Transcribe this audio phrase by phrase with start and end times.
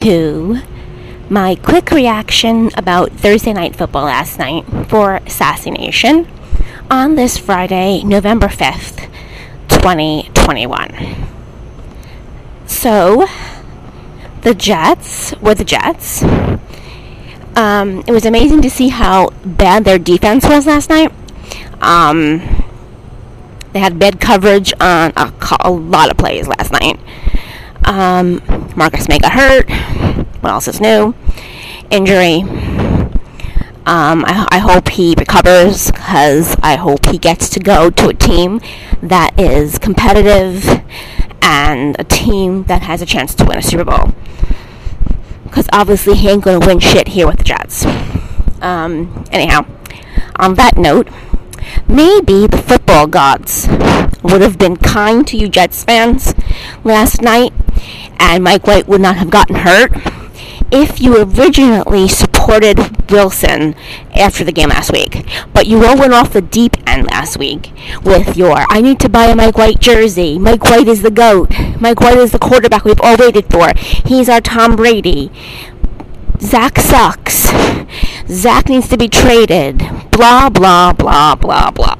[0.00, 0.56] to
[1.28, 6.26] my quick reaction about Thursday night football last night for Sassy Nation
[6.90, 9.10] on this Friday, November 5th,
[9.68, 11.26] 2021.
[12.64, 13.26] So,
[14.40, 16.22] the Jets were the Jets.
[17.54, 21.12] Um, it was amazing to see how bad their defense was last night.
[21.82, 22.38] Um,
[23.74, 25.30] they had bad coverage on a,
[25.60, 26.98] a lot of plays last night.
[27.84, 28.40] Um,
[28.76, 29.70] Marcus Maye got hurt.
[30.40, 31.14] What else is new?
[31.90, 32.42] Injury.
[33.86, 38.14] Um, I, I, hope he recovers because I hope he gets to go to a
[38.14, 38.60] team
[39.02, 40.64] that is competitive
[41.42, 44.12] and a team that has a chance to win a Super Bowl.
[45.44, 47.84] Because obviously he ain't going to win shit here with the Jets.
[48.60, 49.66] Um, anyhow,
[50.36, 51.08] on that note,
[51.88, 53.66] maybe the football gods
[54.22, 56.34] would have been kind to you Jets fans
[56.84, 57.52] last night
[58.18, 59.92] and Mike White would not have gotten hurt
[60.70, 62.78] if you originally supported
[63.10, 63.74] Wilson
[64.14, 67.72] after the game last week, but you all went off the deep end last week
[68.04, 70.38] with your I need to buy a Mike White jersey.
[70.38, 71.50] Mike White is the GOAT.
[71.80, 73.72] Mike White is the quarterback we've all waited for.
[73.76, 75.32] He's our Tom Brady.
[76.40, 77.50] Zach sucks.
[78.28, 79.78] Zach needs to be traded.
[80.10, 81.96] Blah, blah, blah, blah, blah.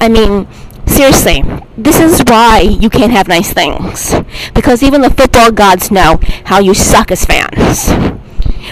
[0.00, 0.46] I mean,
[0.88, 1.42] seriously,
[1.76, 4.14] this is why you can't have nice things.
[4.54, 7.88] Because even the football gods know how you suck as fans.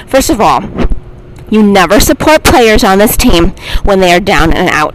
[0.07, 0.63] First of all,
[1.51, 3.51] you never support players on this team
[3.85, 4.95] when they are down and out.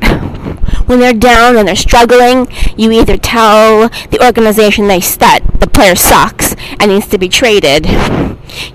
[0.86, 5.96] When they're down and they're struggling, you either tell the organization they that the player
[5.96, 7.88] sucks and needs to be traded.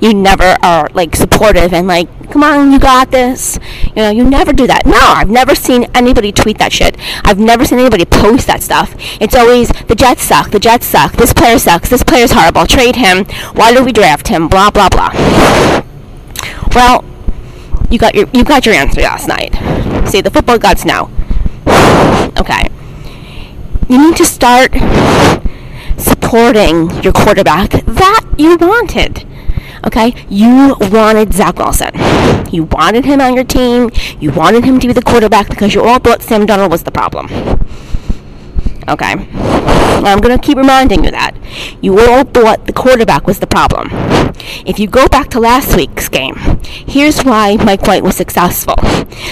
[0.01, 3.59] You never are like supportive and like, come on, you got this.
[3.89, 4.87] You know, you never do that.
[4.87, 6.97] No, I've never seen anybody tweet that shit.
[7.25, 8.95] I've never seen anybody post that stuff.
[9.21, 12.97] It's always the Jets suck, the Jets suck, this player sucks, this player's horrible, trade
[12.97, 13.25] him,
[13.55, 15.13] why did we draft him, blah blah blah.
[16.75, 17.05] Well,
[17.91, 19.55] you got your you got your answer last night.
[20.09, 21.11] See, the football gods know.
[23.89, 24.73] You need to start
[25.97, 29.25] supporting your quarterback that you wanted.
[29.87, 30.13] Okay?
[30.29, 31.93] You wanted Zach Wilson.
[32.53, 33.91] You wanted him on your team.
[34.19, 36.91] You wanted him to be the quarterback because you all thought Sam Darnold was the
[36.91, 37.29] problem.
[38.89, 39.15] Okay.
[40.07, 41.35] I'm going to keep reminding you that.
[41.83, 43.89] You all thought the quarterback was the problem.
[44.65, 48.77] If you go back to last week's game, here's why Mike White was successful.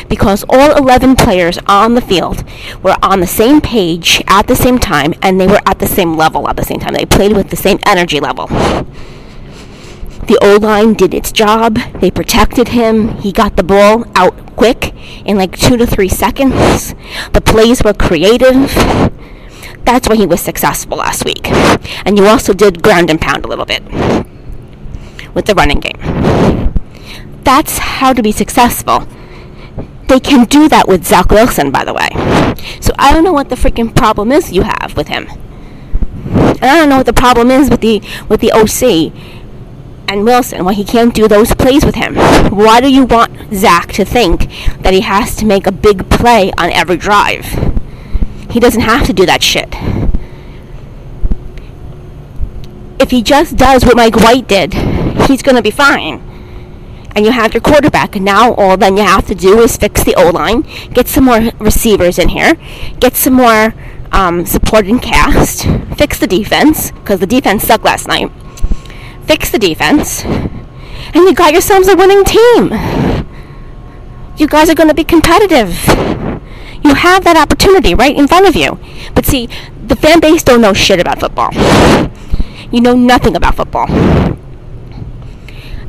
[0.08, 2.42] Because all 11 players on the field
[2.82, 6.16] were on the same page at the same time, and they were at the same
[6.16, 6.94] level at the same time.
[6.94, 8.48] They played with the same energy level.
[10.26, 11.78] The O line did its job.
[12.00, 13.18] They protected him.
[13.18, 14.94] He got the ball out quick
[15.24, 16.94] in like two to three seconds.
[17.32, 18.72] The plays were creative
[19.84, 21.48] that's why he was successful last week.
[22.04, 23.82] And you also did ground and pound a little bit
[25.34, 26.72] with the running game.
[27.44, 29.06] That's how to be successful.
[30.08, 32.08] They can do that with Zach Wilson, by the way.
[32.80, 35.26] So I don't know what the freaking problem is you have with him.
[36.26, 39.12] And I don't know what the problem is with the with the OC
[40.08, 42.14] and Wilson, why he can't do those plays with him.
[42.54, 44.50] Why do you want Zach to think
[44.82, 47.73] that he has to make a big play on every drive?
[48.54, 49.74] He doesn't have to do that shit.
[53.00, 54.74] If he just does what Mike White did,
[55.26, 56.22] he's going to be fine.
[57.16, 58.14] And you have your quarterback.
[58.14, 60.62] And now all then you have to do is fix the O line,
[60.92, 62.54] get some more receivers in here,
[63.00, 63.74] get some more
[64.12, 65.64] um, supporting cast,
[65.98, 68.30] fix the defense, because the defense sucked last night.
[69.24, 72.70] Fix the defense, and you got yourselves a winning team.
[74.36, 76.33] You guys are going to be competitive.
[76.84, 78.78] You have that opportunity right in front of you.
[79.14, 79.48] But see,
[79.86, 81.50] the fan base don't know shit about football.
[82.70, 83.86] You know nothing about football.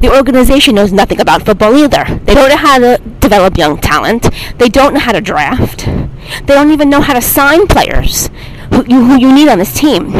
[0.01, 2.19] The organization knows nothing about football either.
[2.23, 4.29] They don't know how to develop young talent.
[4.57, 5.85] They don't know how to draft.
[5.85, 8.29] They don't even know how to sign players
[8.71, 10.13] who you, who you need on this team.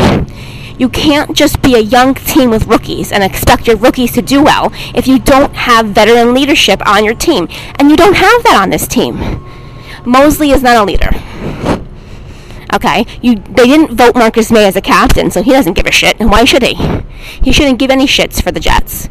[0.78, 4.44] You can't just be a young team with rookies and expect your rookies to do
[4.44, 7.48] well if you don't have veteran leadership on your team.
[7.80, 9.45] And you don't have that on this team.
[10.06, 11.10] Mosley is not a leader.
[12.74, 15.92] Okay, you they didn't vote Marcus Maye as a captain, so he doesn't give a
[15.92, 16.20] shit.
[16.20, 16.76] And why should he?
[17.42, 19.10] He shouldn't give any shits for the Jets.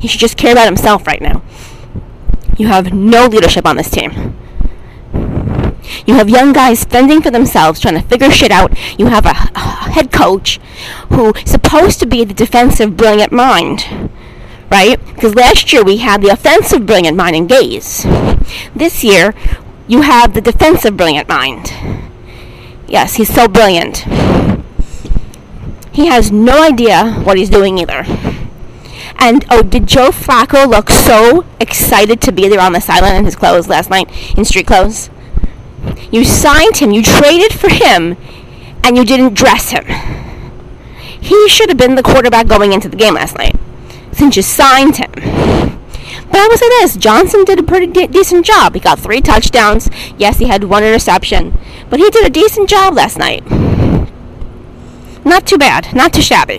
[0.00, 1.42] He should just care about himself right now.
[2.58, 4.36] You have no leadership on this team.
[6.06, 8.76] You have young guys fending for themselves, trying to figure shit out.
[8.98, 10.58] You have a, a head coach
[11.10, 14.10] who's supposed to be the defensive brilliant mind
[14.72, 14.98] right?
[15.14, 18.04] Because last year we had the offensive brilliant mind in Gase.
[18.74, 19.34] This year
[19.86, 21.72] you have the defensive brilliant mind.
[22.88, 23.98] Yes, he's so brilliant.
[25.92, 28.04] He has no idea what he's doing either.
[29.18, 33.24] And oh, did Joe Flacco look so excited to be there on the sideline in
[33.26, 35.10] his clothes last night, in street clothes?
[36.10, 38.16] You signed him, you traded for him,
[38.82, 39.84] and you didn't dress him.
[41.20, 43.54] He should have been the quarterback going into the game last night,
[44.12, 45.10] since you signed him.
[45.12, 48.74] But I will say this Johnson did a pretty de- decent job.
[48.74, 49.90] He got three touchdowns.
[50.16, 51.58] Yes, he had one interception,
[51.90, 53.44] but he did a decent job last night.
[55.24, 56.58] Not too bad, not too shabby.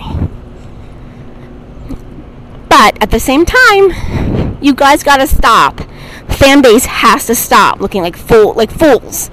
[2.70, 5.82] But at the same time, you guys gotta stop.
[6.28, 9.30] Fan base has to stop looking like fool like fools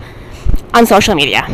[0.75, 1.47] on social media.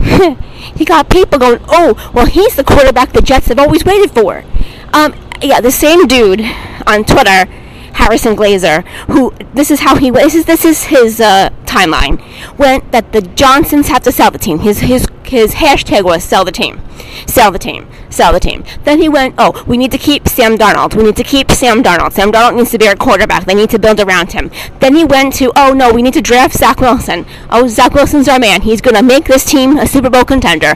[0.76, 4.44] you got people going, oh, well, he's the quarterback the Jets have always waited for.
[4.92, 6.40] Um, yeah, the same dude
[6.86, 7.46] on Twitter,
[7.94, 12.22] Harrison Glazer, who this is how he this is this is his uh, timeline.
[12.58, 14.60] Went that the Johnsons have to sell the team.
[14.60, 16.80] His his his hashtag was sell the team,
[17.26, 18.64] sell the team, sell the team.
[18.84, 20.94] Then he went, oh, we need to keep Sam Darnold.
[20.94, 22.12] We need to keep Sam Darnold.
[22.12, 23.46] Sam Darnold needs to be our quarterback.
[23.46, 24.50] They need to build around him.
[24.80, 27.24] Then he went to, oh no, we need to draft Zach Wilson.
[27.50, 28.62] Oh, Zach Wilson's our man.
[28.62, 30.74] He's gonna make this team a Super Bowl contender.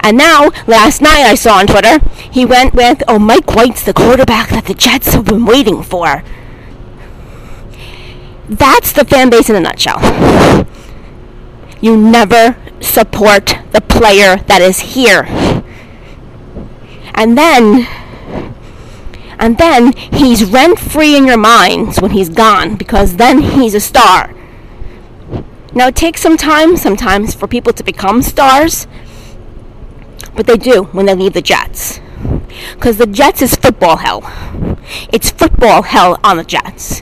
[0.00, 1.98] And now, last night I saw on Twitter,
[2.30, 6.22] he went with, oh, Mike White's the quarterback that the Jets have been waiting for.
[8.48, 10.65] That's the fan base in a nutshell.
[11.80, 15.24] You never support the player that is here.
[17.14, 17.86] And then
[19.38, 23.80] and then he's rent free in your minds when he's gone because then he's a
[23.80, 24.34] star.
[25.74, 28.86] Now it takes some time sometimes for people to become stars,
[30.34, 32.00] but they do when they leave the Jets.
[32.74, 34.22] Because the Jets is football hell.
[35.12, 37.00] It's football hell on the Jets.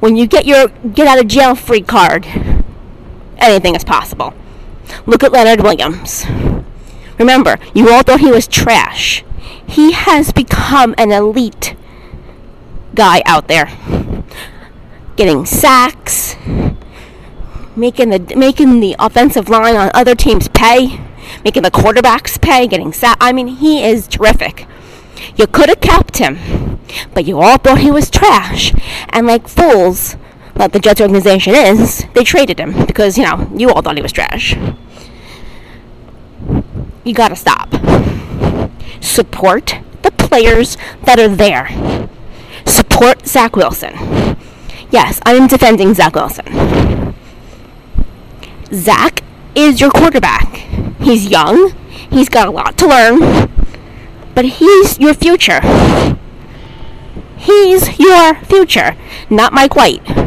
[0.00, 2.26] When you get your get out of jail free card,
[3.40, 4.34] anything is possible.
[5.06, 6.24] Look at Leonard Williams.
[7.18, 9.24] Remember, you all thought he was trash.
[9.66, 11.76] He has become an elite
[12.94, 13.70] guy out there.
[15.16, 16.36] Getting sacks,
[17.76, 21.00] making the making the offensive line on other teams pay,
[21.44, 23.16] making the quarterbacks pay, getting sack.
[23.20, 24.66] I mean, he is terrific.
[25.36, 26.80] You could have kept him,
[27.14, 28.72] but you all thought he was trash.
[29.10, 30.16] And like fools,
[30.60, 34.02] like the Jets organization is, they traded him because, you know, you all thought he
[34.02, 34.54] was trash.
[37.02, 37.72] You gotta stop.
[39.00, 42.08] Support the players that are there.
[42.66, 44.36] Support Zach Wilson.
[44.90, 47.14] Yes, I am defending Zach Wilson.
[48.70, 49.24] Zach
[49.54, 50.56] is your quarterback.
[51.00, 51.72] He's young,
[52.10, 53.50] he's got a lot to learn,
[54.34, 55.60] but he's your future.
[57.38, 58.94] He's your future,
[59.30, 60.19] not Mike White.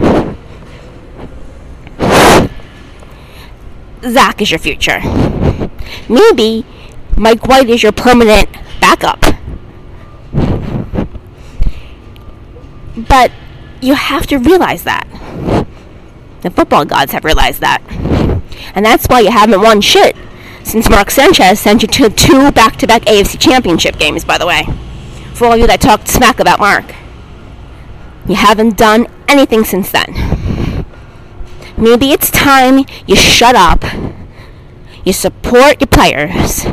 [4.03, 4.99] Zach is your future.
[6.09, 6.65] Maybe
[7.17, 8.49] Mike White is your permanent
[8.81, 9.23] backup.
[12.95, 13.31] But
[13.81, 15.07] you have to realize that.
[16.41, 17.81] The football gods have realized that.
[18.75, 20.15] And that's why you haven't won shit
[20.63, 24.47] since Mark Sanchez sent you to two back to back AFC championship games, by the
[24.47, 24.65] way.
[25.33, 26.85] For all you that talked smack about Mark.
[28.27, 30.13] You haven't done anything since then.
[31.83, 33.83] Maybe it's time you shut up.
[35.03, 36.63] You support your players.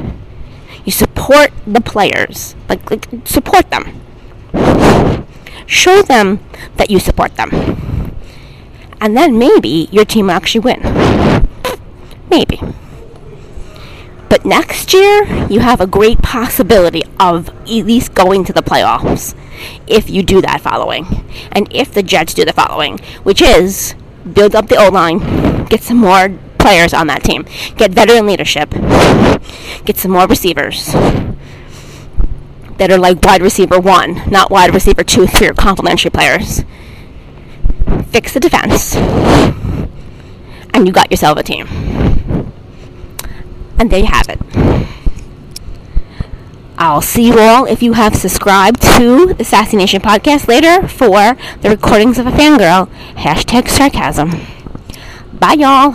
[0.85, 2.55] You support the players.
[2.69, 4.00] Like, like support them.
[5.67, 6.38] Show them
[6.76, 8.14] that you support them.
[9.00, 10.81] And then maybe your team will actually win.
[12.31, 12.61] Maybe.
[14.29, 19.35] But next year, you have a great possibility of at least going to the playoffs
[19.88, 21.25] if you do that following.
[21.50, 23.97] And if the Jets do the following, which is
[24.33, 27.47] build up the O line, get some more players on that team,
[27.77, 28.71] get veteran leadership,
[29.85, 30.93] get some more receivers
[32.79, 36.62] that are like wide receiver one, not wide receiver two, three, or complementary players.
[38.09, 41.67] Fix the defense, and you got yourself a team.
[43.79, 44.41] And there you have it.
[46.82, 51.37] I'll see you all if you have subscribed to the Sassy Nation podcast later for
[51.60, 52.88] the recordings of a fangirl.
[53.16, 54.30] Hashtag sarcasm.
[55.38, 55.94] Bye, y'all.